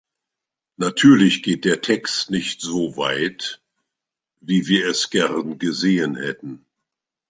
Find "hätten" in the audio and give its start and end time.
6.15-6.65